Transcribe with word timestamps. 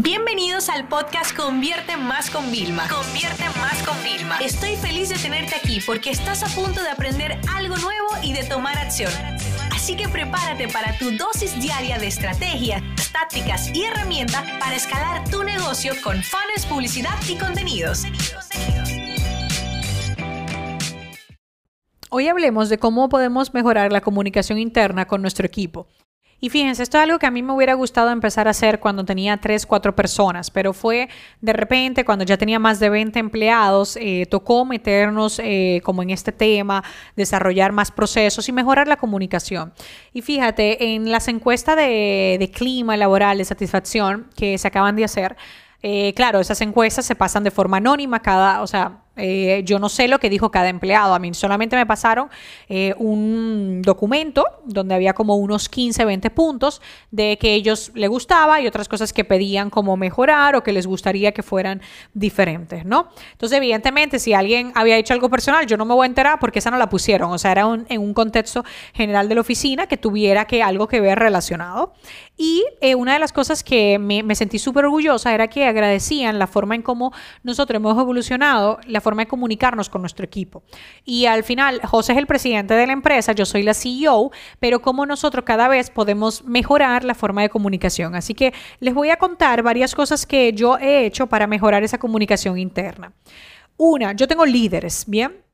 Bienvenidos 0.00 0.68
al 0.68 0.86
podcast 0.86 1.36
Convierte 1.36 1.96
Más 1.96 2.30
con 2.30 2.52
Vilma. 2.52 2.86
Convierte 2.88 3.42
Más 3.58 3.82
con 3.82 4.00
Vilma. 4.04 4.38
Estoy 4.38 4.76
feliz 4.76 5.08
de 5.08 5.16
tenerte 5.16 5.56
aquí 5.56 5.80
porque 5.84 6.10
estás 6.10 6.44
a 6.44 6.46
punto 6.54 6.80
de 6.80 6.88
aprender 6.88 7.36
algo 7.52 7.76
nuevo 7.78 8.06
y 8.22 8.32
de 8.32 8.44
tomar 8.44 8.78
acción. 8.78 9.10
Así 9.72 9.96
que 9.96 10.08
prepárate 10.08 10.68
para 10.68 10.96
tu 10.98 11.10
dosis 11.16 11.60
diaria 11.60 11.98
de 11.98 12.06
estrategias, 12.06 12.80
tácticas 13.10 13.74
y 13.74 13.86
herramientas 13.86 14.44
para 14.60 14.76
escalar 14.76 15.28
tu 15.30 15.42
negocio 15.42 15.92
con 16.04 16.22
fans, 16.22 16.64
publicidad 16.68 17.18
y 17.28 17.36
contenidos. 17.36 18.04
Hoy 22.08 22.28
hablemos 22.28 22.68
de 22.68 22.78
cómo 22.78 23.08
podemos 23.08 23.52
mejorar 23.52 23.90
la 23.90 24.00
comunicación 24.00 24.60
interna 24.60 25.06
con 25.06 25.22
nuestro 25.22 25.44
equipo. 25.44 25.88
Y 26.40 26.50
fíjense, 26.50 26.84
esto 26.84 26.98
es 26.98 27.04
algo 27.04 27.18
que 27.18 27.26
a 27.26 27.32
mí 27.32 27.42
me 27.42 27.52
hubiera 27.52 27.74
gustado 27.74 28.10
empezar 28.10 28.46
a 28.46 28.50
hacer 28.50 28.78
cuando 28.78 29.04
tenía 29.04 29.36
3, 29.38 29.66
4 29.66 29.96
personas, 29.96 30.52
pero 30.52 30.72
fue 30.72 31.08
de 31.40 31.52
repente 31.52 32.04
cuando 32.04 32.24
ya 32.24 32.36
tenía 32.36 32.60
más 32.60 32.78
de 32.78 32.90
20 32.90 33.18
empleados, 33.18 33.96
eh, 33.96 34.24
tocó 34.30 34.64
meternos 34.64 35.40
eh, 35.42 35.80
como 35.82 36.02
en 36.04 36.10
este 36.10 36.30
tema, 36.30 36.84
desarrollar 37.16 37.72
más 37.72 37.90
procesos 37.90 38.48
y 38.48 38.52
mejorar 38.52 38.86
la 38.86 38.96
comunicación. 38.96 39.72
Y 40.12 40.22
fíjate, 40.22 40.94
en 40.94 41.10
las 41.10 41.26
encuestas 41.26 41.76
de, 41.76 42.50
clima 42.54 42.96
laboral, 42.96 43.38
de 43.38 43.44
satisfacción 43.44 44.28
que 44.36 44.58
se 44.58 44.68
acaban 44.68 44.94
de 44.94 45.04
hacer, 45.04 45.36
eh, 45.82 46.12
claro, 46.14 46.38
esas 46.38 46.60
encuestas 46.60 47.04
se 47.04 47.16
pasan 47.16 47.42
de 47.42 47.50
forma 47.50 47.78
anónima, 47.78 48.20
cada, 48.20 48.62
o 48.62 48.66
sea, 48.68 48.98
eh, 49.18 49.62
yo 49.64 49.78
no 49.78 49.88
sé 49.88 50.08
lo 50.08 50.18
que 50.18 50.30
dijo 50.30 50.50
cada 50.50 50.68
empleado. 50.68 51.14
A 51.14 51.18
mí 51.18 51.34
solamente 51.34 51.76
me 51.76 51.86
pasaron 51.86 52.28
eh, 52.68 52.94
un 52.98 53.82
documento 53.82 54.44
donde 54.64 54.94
había 54.94 55.12
como 55.12 55.36
unos 55.36 55.68
15, 55.68 56.04
20 56.04 56.30
puntos 56.30 56.80
de 57.10 57.36
que 57.38 57.54
ellos 57.54 57.90
les 57.94 58.08
gustaba 58.08 58.60
y 58.60 58.66
otras 58.66 58.88
cosas 58.88 59.12
que 59.12 59.24
pedían 59.24 59.70
como 59.70 59.96
mejorar 59.96 60.56
o 60.56 60.62
que 60.62 60.72
les 60.72 60.86
gustaría 60.86 61.32
que 61.32 61.42
fueran 61.42 61.82
diferentes, 62.14 62.84
¿no? 62.84 63.08
Entonces, 63.32 63.58
evidentemente, 63.58 64.18
si 64.18 64.34
alguien 64.34 64.72
había 64.74 64.96
hecho 64.96 65.14
algo 65.14 65.28
personal, 65.28 65.66
yo 65.66 65.76
no 65.76 65.84
me 65.84 65.94
voy 65.94 66.04
a 66.04 66.08
enterar 66.08 66.38
porque 66.38 66.60
esa 66.60 66.70
no 66.70 66.78
la 66.78 66.88
pusieron. 66.88 67.32
O 67.32 67.38
sea, 67.38 67.52
era 67.52 67.62
en 67.88 68.00
un 68.00 68.14
contexto 68.14 68.64
general 68.94 69.28
de 69.28 69.34
la 69.34 69.40
oficina 69.40 69.86
que 69.86 69.96
tuviera 69.96 70.46
que 70.46 70.62
algo 70.62 70.88
que 70.88 71.00
ver 71.00 71.18
relacionado. 71.18 71.92
Y 72.36 72.64
eh, 72.80 72.94
una 72.94 73.14
de 73.14 73.18
las 73.18 73.32
cosas 73.32 73.64
que 73.64 73.98
me, 73.98 74.22
me 74.22 74.36
sentí 74.36 74.60
súper 74.60 74.84
orgullosa 74.84 75.34
era 75.34 75.48
que 75.48 75.66
agradecían 75.66 76.38
la 76.38 76.46
forma 76.46 76.76
en 76.76 76.82
cómo 76.82 77.12
nosotros 77.42 77.76
hemos 77.76 77.98
evolucionado, 77.98 78.78
la 78.86 79.00
forma 79.00 79.07
de 79.16 79.28
comunicarnos 79.28 79.88
con 79.88 80.02
nuestro 80.02 80.24
equipo. 80.24 80.62
Y 81.04 81.26
al 81.26 81.44
final, 81.44 81.80
José 81.84 82.12
es 82.12 82.18
el 82.18 82.26
presidente 82.26 82.74
de 82.74 82.86
la 82.86 82.92
empresa, 82.92 83.32
yo 83.32 83.44
soy 83.44 83.62
la 83.62 83.74
CEO, 83.74 84.30
pero 84.60 84.80
cómo 84.80 85.06
nosotros 85.06 85.44
cada 85.44 85.68
vez 85.68 85.90
podemos 85.90 86.44
mejorar 86.44 87.04
la 87.04 87.14
forma 87.14 87.42
de 87.42 87.48
comunicación. 87.48 88.14
Así 88.14 88.34
que 88.34 88.52
les 88.80 88.94
voy 88.94 89.10
a 89.10 89.16
contar 89.16 89.62
varias 89.62 89.94
cosas 89.94 90.26
que 90.26 90.52
yo 90.52 90.78
he 90.78 91.06
hecho 91.06 91.26
para 91.26 91.46
mejorar 91.46 91.82
esa 91.82 91.98
comunicación 91.98 92.58
interna. 92.58 93.12
Una, 93.76 94.12
yo 94.12 94.26
tengo 94.26 94.44
líderes, 94.44 95.04
¿bien? 95.06 95.47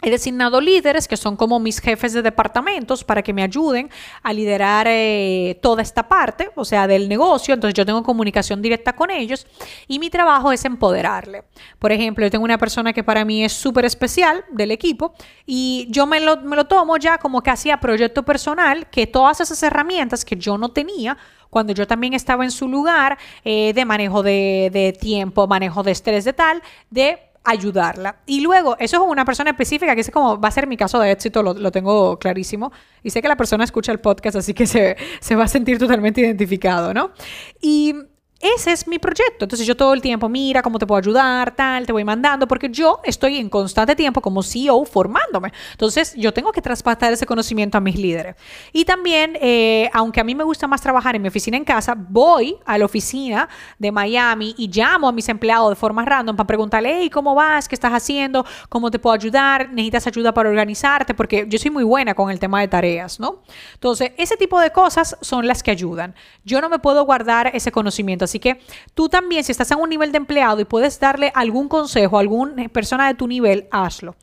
He 0.00 0.10
designado 0.10 0.60
líderes 0.60 1.08
que 1.08 1.16
son 1.16 1.36
como 1.36 1.58
mis 1.58 1.80
jefes 1.80 2.12
de 2.12 2.22
departamentos 2.22 3.02
para 3.02 3.22
que 3.22 3.32
me 3.32 3.42
ayuden 3.42 3.90
a 4.22 4.32
liderar 4.32 4.86
eh, 4.88 5.58
toda 5.60 5.82
esta 5.82 6.08
parte, 6.08 6.50
o 6.54 6.64
sea, 6.64 6.86
del 6.86 7.08
negocio. 7.08 7.52
Entonces 7.52 7.74
yo 7.74 7.84
tengo 7.84 8.04
comunicación 8.04 8.62
directa 8.62 8.94
con 8.94 9.10
ellos 9.10 9.46
y 9.88 9.98
mi 9.98 10.08
trabajo 10.08 10.52
es 10.52 10.64
empoderarle. 10.64 11.42
Por 11.80 11.90
ejemplo, 11.90 12.24
yo 12.24 12.30
tengo 12.30 12.44
una 12.44 12.58
persona 12.58 12.92
que 12.92 13.02
para 13.02 13.24
mí 13.24 13.44
es 13.44 13.52
súper 13.52 13.84
especial 13.86 14.44
del 14.52 14.70
equipo 14.70 15.14
y 15.46 15.88
yo 15.90 16.06
me 16.06 16.20
lo, 16.20 16.36
me 16.42 16.54
lo 16.54 16.66
tomo 16.66 16.96
ya 16.96 17.18
como 17.18 17.42
casi 17.42 17.70
a 17.70 17.80
proyecto 17.80 18.22
personal, 18.24 18.88
que 18.90 19.08
todas 19.08 19.40
esas 19.40 19.60
herramientas 19.64 20.24
que 20.24 20.36
yo 20.36 20.58
no 20.58 20.68
tenía, 20.70 21.18
cuando 21.50 21.72
yo 21.72 21.86
también 21.86 22.12
estaba 22.12 22.44
en 22.44 22.50
su 22.50 22.68
lugar 22.68 23.18
eh, 23.44 23.72
de 23.74 23.84
manejo 23.84 24.22
de, 24.22 24.70
de 24.72 24.92
tiempo, 24.92 25.46
manejo 25.46 25.82
de 25.82 25.92
estrés, 25.92 26.24
de 26.24 26.34
tal, 26.34 26.62
de 26.90 27.27
ayudarla. 27.48 28.20
Y 28.26 28.40
luego, 28.40 28.76
eso 28.78 28.96
es 28.96 29.02
una 29.02 29.24
persona 29.24 29.50
específica 29.50 29.94
que 29.94 30.02
es 30.02 30.10
como 30.10 30.38
va 30.38 30.48
a 30.48 30.52
ser 30.52 30.66
mi 30.66 30.76
caso 30.76 30.98
de 31.00 31.10
éxito, 31.10 31.42
lo, 31.42 31.54
lo, 31.54 31.70
tengo 31.72 32.18
clarísimo. 32.18 32.72
Y 33.02 33.10
sé 33.10 33.22
que 33.22 33.28
la 33.28 33.36
persona 33.36 33.64
escucha 33.64 33.90
el 33.92 34.00
podcast, 34.00 34.36
así 34.36 34.54
que 34.54 34.66
se, 34.66 34.96
se 35.20 35.34
va 35.34 35.44
a 35.44 35.48
sentir 35.48 35.78
totalmente 35.78 36.20
identificado, 36.20 36.92
¿no? 36.92 37.12
Y 37.60 37.94
ese 38.40 38.70
es 38.70 38.86
mi 38.86 38.98
proyecto. 38.98 39.44
Entonces 39.44 39.66
yo 39.66 39.76
todo 39.76 39.92
el 39.92 40.00
tiempo, 40.00 40.28
mira 40.28 40.62
cómo 40.62 40.78
te 40.78 40.86
puedo 40.86 40.98
ayudar, 40.98 41.56
tal, 41.56 41.86
te 41.86 41.92
voy 41.92 42.04
mandando, 42.04 42.46
porque 42.46 42.68
yo 42.70 43.00
estoy 43.02 43.38
en 43.38 43.48
constante 43.48 43.96
tiempo 43.96 44.20
como 44.20 44.42
CEO 44.42 44.84
formándome. 44.84 45.52
Entonces 45.72 46.14
yo 46.16 46.32
tengo 46.32 46.52
que 46.52 46.62
traspasar 46.62 47.12
ese 47.12 47.26
conocimiento 47.26 47.78
a 47.78 47.80
mis 47.80 47.96
líderes. 47.96 48.36
Y 48.72 48.84
también, 48.84 49.36
eh, 49.40 49.90
aunque 49.92 50.20
a 50.20 50.24
mí 50.24 50.36
me 50.36 50.44
gusta 50.44 50.68
más 50.68 50.80
trabajar 50.80 51.16
en 51.16 51.22
mi 51.22 51.28
oficina 51.28 51.56
en 51.56 51.64
casa, 51.64 51.96
voy 51.96 52.56
a 52.64 52.78
la 52.78 52.84
oficina 52.84 53.48
de 53.78 53.90
Miami 53.90 54.54
y 54.56 54.68
llamo 54.68 55.08
a 55.08 55.12
mis 55.12 55.28
empleados 55.28 55.70
de 55.70 55.76
forma 55.76 56.04
random 56.04 56.36
para 56.36 56.46
preguntarle, 56.46 56.96
hey, 57.00 57.10
¿cómo 57.10 57.34
vas? 57.34 57.68
¿Qué 57.68 57.74
estás 57.74 57.92
haciendo? 57.92 58.46
¿Cómo 58.68 58.90
te 58.90 59.00
puedo 59.00 59.14
ayudar? 59.14 59.70
¿Necesitas 59.72 60.06
ayuda 60.06 60.32
para 60.32 60.48
organizarte? 60.48 61.12
Porque 61.12 61.46
yo 61.48 61.58
soy 61.58 61.72
muy 61.72 61.82
buena 61.82 62.14
con 62.14 62.30
el 62.30 62.38
tema 62.38 62.60
de 62.60 62.68
tareas, 62.68 63.18
¿no? 63.18 63.42
Entonces, 63.74 64.12
ese 64.16 64.36
tipo 64.36 64.60
de 64.60 64.70
cosas 64.70 65.16
son 65.20 65.48
las 65.48 65.64
que 65.64 65.72
ayudan. 65.72 66.14
Yo 66.44 66.60
no 66.60 66.68
me 66.68 66.78
puedo 66.78 67.04
guardar 67.04 67.50
ese 67.52 67.72
conocimiento. 67.72 68.27
Así 68.28 68.38
que 68.38 68.60
tú 68.94 69.08
también, 69.08 69.42
si 69.42 69.52
estás 69.52 69.70
en 69.70 69.80
un 69.80 69.88
nivel 69.88 70.12
de 70.12 70.18
empleado 70.18 70.60
y 70.60 70.64
puedes 70.64 71.00
darle 71.00 71.32
algún 71.34 71.68
consejo 71.68 72.18
a 72.18 72.20
alguna 72.20 72.68
persona 72.68 73.08
de 73.08 73.14
tu 73.14 73.26
nivel, 73.26 73.66
hazlo. 73.70 74.14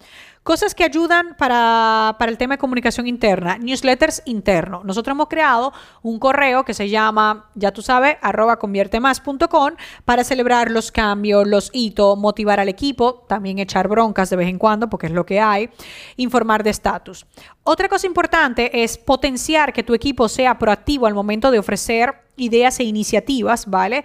Cosas 0.46 0.76
que 0.76 0.84
ayudan 0.84 1.36
para, 1.40 2.18
para, 2.20 2.32
el 2.32 2.38
tema 2.38 2.54
de 2.54 2.60
comunicación 2.60 3.08
interna. 3.08 3.58
Newsletters 3.58 4.22
interno. 4.26 4.84
Nosotros 4.84 5.14
hemos 5.14 5.28
creado 5.28 5.74
un 6.04 6.20
correo 6.20 6.64
que 6.64 6.76
se 6.76 6.88
llama, 6.88 7.50
ya 7.56 7.72
tú 7.72 7.82
sabes, 7.82 8.18
arroba 8.22 8.60
conviertemas.com 8.60 9.72
para 10.06 10.24
celebrar 10.24 10.70
los 10.70 10.92
cambios, 10.92 11.48
los 11.48 11.72
hitos, 11.74 12.16
motivar 12.20 12.60
al 12.60 12.70
equipo, 12.70 13.26
también 13.28 13.58
echar 13.58 13.88
broncas 13.88 14.30
de 14.30 14.36
vez 14.36 14.48
en 14.48 14.60
cuando, 14.60 14.88
porque 14.88 15.08
es 15.08 15.14
lo 15.14 15.26
que 15.26 15.40
hay, 15.40 15.72
informar 16.16 16.64
de 16.64 16.70
estatus. 16.70 17.26
Otra 17.64 17.90
cosa 17.90 18.06
importante 18.06 18.84
es 18.84 19.00
potenciar 19.00 19.74
que 19.74 19.82
tu 19.82 19.96
equipo 19.96 20.30
sea 20.30 20.60
proactivo 20.60 21.08
al 21.08 21.16
momento 21.16 21.50
de 21.50 21.58
ofrecer 21.58 22.14
ideas 22.38 22.80
e 22.80 22.84
iniciativas, 22.84 23.66
¿vale? 23.66 24.04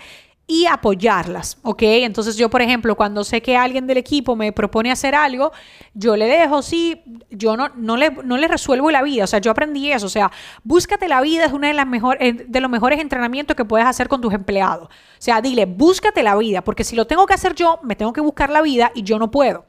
Y 0.50 0.66
apoyarlas, 0.66 1.58
¿ok? 1.62 1.82
Entonces 1.82 2.36
yo, 2.36 2.50
por 2.50 2.60
ejemplo, 2.60 2.96
cuando 2.96 3.22
sé 3.22 3.40
que 3.40 3.56
alguien 3.56 3.86
del 3.86 3.98
equipo 3.98 4.34
me 4.34 4.50
propone 4.50 4.90
hacer 4.90 5.14
algo, 5.14 5.52
yo 5.94 6.16
le 6.16 6.26
dejo, 6.26 6.60
sí, 6.60 7.04
yo 7.30 7.56
no, 7.56 7.68
no, 7.76 7.96
le, 7.96 8.10
no 8.10 8.36
le 8.36 8.48
resuelvo 8.48 8.90
la 8.90 9.00
vida, 9.04 9.22
o 9.22 9.26
sea, 9.28 9.38
yo 9.38 9.52
aprendí 9.52 9.92
eso, 9.92 10.06
o 10.06 10.08
sea, 10.08 10.32
búscate 10.64 11.06
la 11.06 11.20
vida 11.20 11.44
es 11.44 11.52
uno 11.52 11.68
de, 11.68 11.72
las 11.74 11.86
mejores, 11.86 12.50
de 12.50 12.60
los 12.60 12.68
mejores 12.68 12.98
entrenamientos 12.98 13.56
que 13.56 13.64
puedes 13.64 13.86
hacer 13.86 14.08
con 14.08 14.20
tus 14.20 14.34
empleados. 14.34 14.88
O 14.88 14.90
sea, 15.22 15.40
dile, 15.40 15.66
búscate 15.66 16.24
la 16.24 16.36
vida, 16.36 16.64
porque 16.64 16.82
si 16.82 16.96
lo 16.96 17.06
tengo 17.06 17.26
que 17.26 17.34
hacer 17.34 17.54
yo, 17.54 17.78
me 17.84 17.94
tengo 17.94 18.12
que 18.12 18.20
buscar 18.20 18.50
la 18.50 18.60
vida 18.60 18.90
y 18.92 19.04
yo 19.04 19.20
no 19.20 19.30
puedo. 19.30 19.66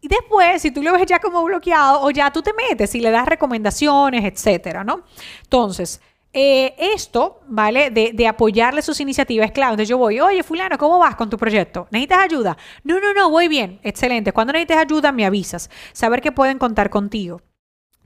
Y 0.00 0.08
después, 0.08 0.62
si 0.62 0.70
tú 0.70 0.82
lo 0.82 0.94
ves 0.94 1.04
ya 1.04 1.18
como 1.18 1.44
bloqueado, 1.44 2.00
o 2.00 2.10
ya 2.10 2.32
tú 2.32 2.40
te 2.40 2.54
metes 2.54 2.94
y 2.94 3.00
le 3.00 3.10
das 3.10 3.26
recomendaciones, 3.26 4.24
etcétera, 4.24 4.82
¿no? 4.82 5.02
Entonces, 5.42 6.00
eh, 6.38 6.74
esto, 6.76 7.40
¿vale? 7.46 7.88
De, 7.88 8.12
de, 8.12 8.26
apoyarle 8.26 8.82
sus 8.82 9.00
iniciativas 9.00 9.52
clave. 9.52 9.72
Entonces 9.72 9.88
yo 9.88 9.96
voy, 9.96 10.20
oye, 10.20 10.42
fulano, 10.42 10.76
¿cómo 10.76 10.98
vas 10.98 11.16
con 11.16 11.30
tu 11.30 11.38
proyecto? 11.38 11.88
¿Necesitas 11.90 12.18
ayuda? 12.18 12.58
No, 12.84 13.00
no, 13.00 13.14
no, 13.14 13.30
voy 13.30 13.48
bien. 13.48 13.80
Excelente. 13.82 14.34
Cuando 14.34 14.52
necesites 14.52 14.76
ayuda, 14.76 15.12
me 15.12 15.24
avisas. 15.24 15.70
Saber 15.94 16.20
que 16.20 16.32
pueden 16.32 16.58
contar 16.58 16.90
contigo. 16.90 17.40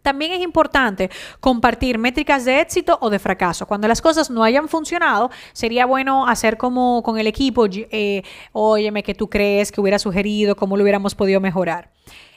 También 0.03 0.31
es 0.31 0.43
importante 0.43 1.11
compartir 1.41 1.99
métricas 1.99 2.45
de 2.45 2.61
éxito 2.61 2.99
o 3.01 3.11
de 3.11 3.19
fracaso. 3.19 3.67
Cuando 3.67 3.89
las 3.89 4.01
cosas 4.01 4.31
no 4.31 4.45
hayan 4.45 4.69
funcionado, 4.69 5.33
sería 5.53 5.85
bueno 5.85 6.29
hacer 6.29 6.57
como 6.57 7.03
con 7.03 7.19
el 7.19 7.27
equipo, 7.27 7.67
eh, 7.69 8.23
óyeme, 8.53 9.03
¿qué 9.03 9.13
tú 9.13 9.29
crees 9.29 9.73
que 9.73 9.81
hubiera 9.81 9.99
sugerido? 9.99 10.55
¿Cómo 10.55 10.77
lo 10.77 10.85
hubiéramos 10.85 11.17
podido 11.17 11.41
mejorar? 11.41 11.91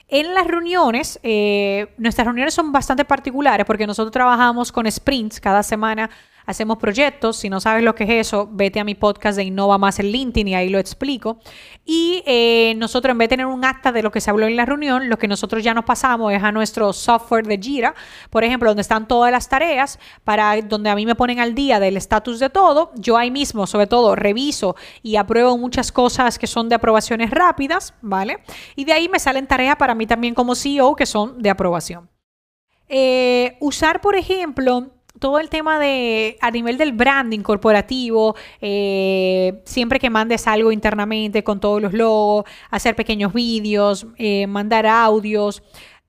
En 0.08 0.34
las 0.34 0.46
reuniones, 0.46 1.18
eh, 1.22 1.94
nuestras 1.96 2.26
reuniones 2.26 2.54
son 2.54 2.72
bastante 2.72 3.04
particulares 3.04 3.64
porque 3.66 3.86
nosotros 3.86 4.12
trabajamos 4.12 4.70
con 4.70 4.90
sprints 4.90 5.40
cada 5.40 5.62
semana 5.62 6.10
hacemos 6.46 6.78
proyectos. 6.78 7.36
Si 7.36 7.48
no 7.48 7.60
sabes 7.60 7.82
lo 7.82 7.94
que 7.94 8.04
es 8.04 8.28
eso, 8.28 8.48
vete 8.50 8.80
a 8.80 8.84
mi 8.84 8.94
podcast 8.94 9.36
de 9.36 9.44
Innova 9.44 9.78
Más 9.78 9.98
en 9.98 10.06
LinkedIn 10.06 10.48
y 10.48 10.54
ahí 10.54 10.68
lo 10.68 10.78
explico. 10.78 11.38
Y 11.84 12.22
eh, 12.26 12.74
nosotros, 12.76 13.12
en 13.12 13.18
vez 13.18 13.28
de 13.28 13.36
tener 13.36 13.46
un 13.46 13.64
acta 13.64 13.92
de 13.92 14.02
lo 14.02 14.10
que 14.10 14.20
se 14.20 14.30
habló 14.30 14.46
en 14.46 14.56
la 14.56 14.64
reunión, 14.64 15.08
lo 15.08 15.18
que 15.18 15.28
nosotros 15.28 15.62
ya 15.62 15.74
nos 15.74 15.84
pasamos 15.84 16.32
es 16.32 16.42
a 16.42 16.52
nuestro 16.52 16.92
software 16.92 17.46
de 17.46 17.58
Jira, 17.58 17.94
por 18.30 18.44
ejemplo, 18.44 18.70
donde 18.70 18.82
están 18.82 19.08
todas 19.08 19.30
las 19.30 19.48
tareas, 19.48 19.98
para 20.24 20.60
donde 20.62 20.90
a 20.90 20.94
mí 20.94 21.06
me 21.06 21.14
ponen 21.14 21.40
al 21.40 21.54
día 21.54 21.80
del 21.80 21.96
estatus 21.96 22.38
de 22.38 22.50
todo. 22.50 22.92
Yo 22.96 23.16
ahí 23.16 23.30
mismo, 23.30 23.66
sobre 23.66 23.86
todo, 23.86 24.14
reviso 24.14 24.76
y 25.02 25.16
apruebo 25.16 25.56
muchas 25.58 25.92
cosas 25.92 26.38
que 26.38 26.46
son 26.46 26.68
de 26.68 26.76
aprobaciones 26.76 27.30
rápidas, 27.30 27.94
¿vale? 28.00 28.38
Y 28.76 28.84
de 28.84 28.92
ahí 28.92 29.08
me 29.08 29.18
salen 29.18 29.46
tareas 29.46 29.76
para 29.76 29.94
mí 29.94 30.06
también 30.06 30.34
como 30.34 30.54
CEO 30.54 30.94
que 30.96 31.06
son 31.06 31.40
de 31.42 31.50
aprobación. 31.50 32.08
Eh, 32.88 33.56
usar, 33.60 34.00
por 34.00 34.14
ejemplo, 34.14 34.90
todo 35.18 35.38
el 35.38 35.48
tema 35.48 35.78
de 35.78 36.36
a 36.40 36.50
nivel 36.50 36.76
del 36.76 36.92
branding 36.92 37.40
corporativo, 37.40 38.34
eh, 38.60 39.60
siempre 39.64 39.98
que 39.98 40.10
mandes 40.10 40.46
algo 40.46 40.72
internamente 40.72 41.44
con 41.44 41.60
todos 41.60 41.80
los 41.80 41.92
logos, 41.92 42.44
hacer 42.70 42.96
pequeños 42.96 43.32
vídeos, 43.32 44.06
eh, 44.18 44.46
mandar 44.46 44.86
audios. 44.86 45.62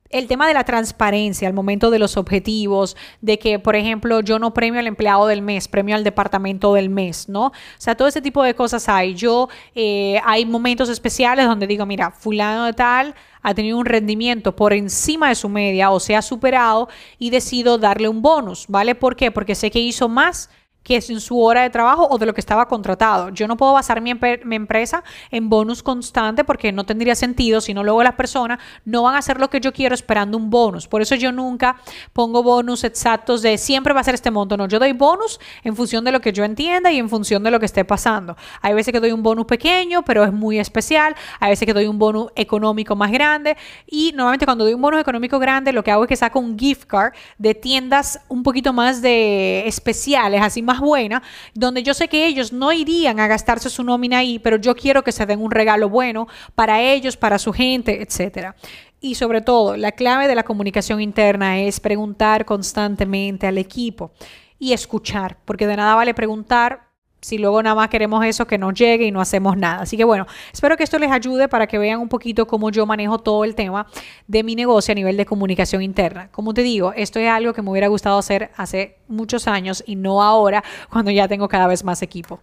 El 0.09 0.27
tema 0.27 0.47
de 0.47 0.53
la 0.53 0.63
transparencia 0.63 1.47
al 1.47 1.53
momento 1.53 1.89
de 1.89 1.99
los 1.99 2.15
objetivos, 2.15 2.95
de 3.21 3.39
que, 3.39 3.59
por 3.59 3.75
ejemplo, 3.75 4.21
yo 4.21 4.39
no 4.39 4.53
premio 4.53 4.79
al 4.79 4.87
empleado 4.87 5.27
del 5.27 5.41
mes, 5.41 5.67
premio 5.67 5.95
al 5.95 6.03
departamento 6.03 6.73
del 6.73 6.89
mes, 6.89 7.27
¿no? 7.27 7.47
O 7.47 7.53
sea, 7.77 7.95
todo 7.95 8.07
ese 8.07 8.21
tipo 8.21 8.43
de 8.43 8.53
cosas 8.53 8.87
hay. 8.87 9.15
Yo, 9.15 9.49
eh, 9.73 10.19
hay 10.23 10.45
momentos 10.45 10.89
especiales 10.89 11.47
donde 11.47 11.67
digo, 11.67 11.85
mira, 11.85 12.11
fulano 12.11 12.65
de 12.65 12.73
tal 12.73 13.15
ha 13.41 13.53
tenido 13.53 13.77
un 13.77 13.85
rendimiento 13.85 14.55
por 14.55 14.73
encima 14.73 15.29
de 15.29 15.35
su 15.35 15.49
media 15.49 15.91
o 15.91 15.99
se 15.99 16.15
ha 16.15 16.21
superado 16.21 16.89
y 17.19 17.29
decido 17.29 17.77
darle 17.77 18.09
un 18.09 18.21
bonus, 18.21 18.65
¿vale? 18.67 18.95
¿Por 18.95 19.15
qué? 19.15 19.31
Porque 19.31 19.53
sé 19.53 19.69
que 19.69 19.79
hizo 19.79 20.09
más 20.09 20.49
que 20.85 20.97
es 20.97 21.09
en 21.09 21.19
su 21.19 21.41
hora 21.41 21.63
de 21.63 21.71
trabajo 21.71 22.07
o 22.09 22.19
de 22.19 22.27
lo 22.27 22.33
que 22.35 22.39
estaba 22.39 22.67
contratado. 22.67 23.29
Yo 23.29 23.47
no 23.47 23.57
puedo 23.57 23.73
basar 23.73 23.99
mi, 24.01 24.11
empresa 24.11 25.03
en 25.31 25.49
bonus 25.49 25.81
constante 25.81 26.43
porque 26.43 26.71
no 26.71 26.85
tendría 26.85 27.15
sentido, 27.15 27.59
sino 27.59 27.83
luego 27.83 28.03
las 28.03 28.13
personas 28.13 28.59
no 28.85 29.01
van 29.01 29.15
a 29.15 29.17
hacer 29.17 29.39
lo 29.39 29.49
que 29.49 29.59
yo 29.59 29.73
quiero 29.73 29.95
esperando 29.95 30.37
un 30.37 30.51
bonus. 30.51 30.87
Por 30.87 31.01
eso 31.01 31.15
yo 31.15 31.31
nunca 31.31 31.77
pongo 32.13 32.43
bonus 32.43 32.83
exactos 32.83 33.41
de 33.41 33.57
siempre 33.57 33.95
va 33.95 34.01
a 34.01 34.03
ser 34.03 34.13
este 34.13 34.29
monto. 34.29 34.57
No, 34.57 34.67
yo 34.67 34.77
doy 34.77 34.93
bonus 34.93 35.39
en 35.63 35.75
función 35.75 36.05
de 36.05 36.11
lo 36.11 36.21
que 36.21 36.31
yo 36.31 36.43
entienda 36.43 36.91
y 36.91 36.99
en 36.99 37.09
función 37.09 37.41
de 37.41 37.49
lo 37.49 37.59
que 37.59 37.65
esté 37.65 37.83
pasando. 37.83 38.37
Hay 38.61 38.75
veces 38.75 38.93
que 38.93 38.99
doy 38.99 39.11
un 39.11 39.23
bonus 39.23 39.47
pequeño, 39.47 40.05
pero 40.05 40.23
es 40.23 40.31
muy 40.31 40.59
especial. 40.59 41.15
Hay 41.39 41.49
veces 41.49 41.65
que 41.65 41.73
doy 41.73 41.87
un 41.87 41.97
bonus 41.97 42.31
económico 42.35 42.95
más 42.95 43.11
grande. 43.11 43.57
Y 43.87 44.11
normalmente 44.11 44.45
cuando 44.45 44.63
doy 44.65 44.75
un 44.75 44.81
bonus 44.83 45.01
económico 45.01 45.39
grande, 45.39 45.73
lo 45.73 45.83
que 45.83 45.89
hago 45.89 46.03
es 46.03 46.09
que 46.09 46.15
saco 46.15 46.37
un 46.37 46.59
gift 46.59 46.85
card 46.85 47.13
de 47.39 47.55
tiendas 47.55 48.19
un 48.27 48.43
poquito 48.43 48.71
más 48.71 49.01
de 49.01 49.63
especiales, 49.65 50.43
así 50.43 50.61
buena, 50.79 51.23
donde 51.53 51.83
yo 51.83 51.93
sé 51.93 52.07
que 52.07 52.25
ellos 52.25 52.53
no 52.53 52.71
irían 52.71 53.19
a 53.19 53.27
gastarse 53.27 53.69
su 53.69 53.83
nómina 53.83 54.19
ahí, 54.19 54.39
pero 54.39 54.57
yo 54.57 54.75
quiero 54.75 55.03
que 55.03 55.11
se 55.11 55.25
den 55.25 55.41
un 55.41 55.51
regalo 55.51 55.89
bueno 55.89 56.27
para 56.55 56.81
ellos, 56.81 57.17
para 57.17 57.39
su 57.39 57.53
gente, 57.53 58.01
etcétera. 58.01 58.55
Y 59.01 59.15
sobre 59.15 59.41
todo, 59.41 59.77
la 59.77 59.91
clave 59.91 60.27
de 60.27 60.35
la 60.35 60.43
comunicación 60.43 61.01
interna 61.01 61.59
es 61.59 61.79
preguntar 61.79 62.45
constantemente 62.45 63.45
al 63.45 63.57
equipo 63.57 64.11
y 64.57 64.73
escuchar, 64.73 65.37
porque 65.45 65.67
de 65.67 65.75
nada 65.75 65.95
vale 65.95 66.13
preguntar 66.13 66.85
si 67.25 67.39
luego 67.39 67.63
nada 67.63 67.75
más 67.75 67.89
queremos 67.89 68.23
eso, 68.23 68.45
que 68.45 68.59
nos 68.59 68.75
llegue 68.75 69.05
y 69.05 69.11
no 69.11 69.19
hacemos 69.19 69.57
nada. 69.57 69.81
Así 69.81 69.97
que 69.97 70.03
bueno, 70.03 70.27
espero 70.53 70.77
que 70.77 70.83
esto 70.83 70.99
les 70.99 71.11
ayude 71.11 71.47
para 71.47 71.65
que 71.65 71.79
vean 71.79 71.99
un 71.99 72.07
poquito 72.07 72.45
cómo 72.45 72.69
yo 72.69 72.85
manejo 72.85 73.17
todo 73.17 73.43
el 73.43 73.55
tema 73.55 73.87
de 74.27 74.43
mi 74.43 74.53
negocio 74.53 74.91
a 74.91 74.95
nivel 74.95 75.17
de 75.17 75.25
comunicación 75.25 75.81
interna. 75.81 76.29
Como 76.31 76.53
te 76.53 76.61
digo, 76.61 76.93
esto 76.95 77.17
es 77.17 77.27
algo 77.27 77.53
que 77.53 77.63
me 77.63 77.71
hubiera 77.71 77.87
gustado 77.87 78.19
hacer 78.19 78.51
hace 78.55 78.99
muchos 79.07 79.47
años 79.47 79.83
y 79.87 79.95
no 79.95 80.21
ahora 80.21 80.63
cuando 80.91 81.09
ya 81.09 81.27
tengo 81.27 81.47
cada 81.47 81.65
vez 81.65 81.83
más 81.83 82.03
equipo. 82.03 82.41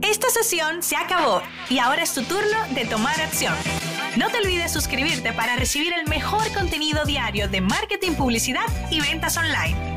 Esta 0.00 0.30
sesión 0.30 0.82
se 0.82 0.96
acabó 0.96 1.42
y 1.68 1.80
ahora 1.80 2.02
es 2.02 2.14
tu 2.14 2.22
turno 2.22 2.58
de 2.74 2.86
tomar 2.86 3.20
acción. 3.20 3.52
No 4.16 4.30
te 4.30 4.38
olvides 4.38 4.72
suscribirte 4.72 5.34
para 5.34 5.56
recibir 5.56 5.92
el 5.92 6.08
mejor 6.08 6.50
contenido 6.54 7.04
diario 7.04 7.46
de 7.46 7.60
marketing, 7.60 8.12
publicidad 8.12 8.64
y 8.90 9.00
ventas 9.00 9.36
online. 9.36 9.89